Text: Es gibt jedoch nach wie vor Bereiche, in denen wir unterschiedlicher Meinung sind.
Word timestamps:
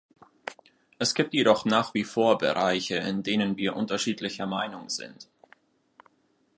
Es 0.97 1.13
gibt 1.13 1.31
jedoch 1.31 1.63
nach 1.65 1.93
wie 1.93 2.03
vor 2.05 2.39
Bereiche, 2.39 2.95
in 2.95 3.21
denen 3.21 3.55
wir 3.57 3.75
unterschiedlicher 3.75 4.47
Meinung 4.47 4.89
sind. 4.89 5.27